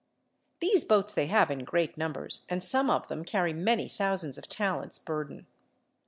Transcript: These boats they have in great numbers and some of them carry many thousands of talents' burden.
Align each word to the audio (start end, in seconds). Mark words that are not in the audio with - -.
These 0.61 0.83
boats 0.83 1.13
they 1.13 1.27
have 1.27 1.51
in 1.51 1.63
great 1.63 1.95
numbers 1.95 2.41
and 2.49 2.63
some 2.63 2.89
of 2.89 3.07
them 3.07 3.23
carry 3.23 3.53
many 3.53 3.87
thousands 3.87 4.35
of 4.35 4.47
talents' 4.47 4.97
burden. 4.97 5.45